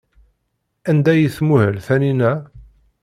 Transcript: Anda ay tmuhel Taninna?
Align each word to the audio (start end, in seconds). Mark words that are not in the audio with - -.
Anda 0.89 1.09
ay 1.13 1.23
tmuhel 1.35 1.75
Taninna? 1.85 2.33